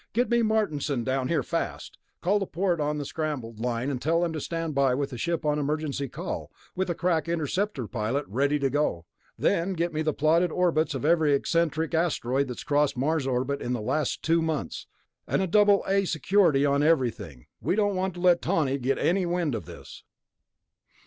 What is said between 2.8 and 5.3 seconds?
on a scrambled line and tell them to stand by with a